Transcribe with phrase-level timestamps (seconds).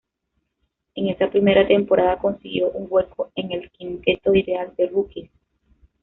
[0.95, 5.29] En esa primera temporada consiguió un hueco en el quinteto ideal de "rookies".